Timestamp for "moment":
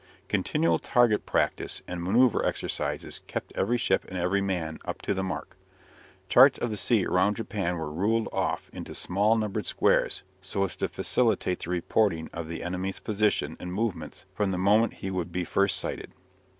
14.57-14.93